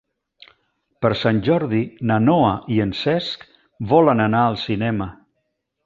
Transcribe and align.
Per 1.05 1.11
Sant 1.23 1.41
Jordi 1.49 1.83
na 2.13 2.17
Noa 2.25 2.55
i 2.77 2.81
en 2.87 2.97
Cesc 3.03 3.47
volen 3.95 4.29
anar 4.29 4.45
al 4.49 4.63
cinema. 4.67 5.15